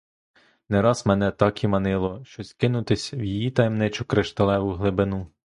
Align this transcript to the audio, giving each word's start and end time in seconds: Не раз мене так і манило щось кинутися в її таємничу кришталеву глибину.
Не 0.69 0.81
раз 0.81 1.05
мене 1.05 1.31
так 1.31 1.63
і 1.63 1.67
манило 1.67 2.25
щось 2.25 2.53
кинутися 2.53 3.17
в 3.17 3.23
її 3.23 3.51
таємничу 3.51 4.05
кришталеву 4.05 4.73
глибину. 4.73 5.27